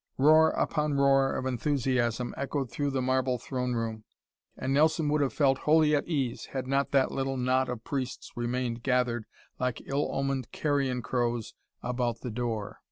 Roar 0.17 0.49
upon 0.53 0.95
roar 0.95 1.35
of 1.35 1.45
enthusiasm 1.45 2.33
echoed 2.35 2.71
through 2.71 2.89
the 2.89 3.03
marble 3.03 3.37
throne 3.37 3.75
room, 3.75 4.03
and 4.57 4.73
Nelson 4.73 5.09
would 5.09 5.21
have 5.21 5.31
felt 5.31 5.59
wholly 5.59 5.95
at 5.95 6.07
ease 6.07 6.45
had 6.47 6.65
not 6.65 6.89
that 6.89 7.11
little 7.11 7.37
knot 7.37 7.69
of 7.69 7.83
priests 7.83 8.31
remained 8.35 8.81
gathered 8.81 9.25
like 9.59 9.79
ill 9.85 10.11
omened 10.11 10.51
carrion 10.51 11.03
crows 11.03 11.53
about 11.83 12.21
the 12.21 12.31
door. 12.31 12.79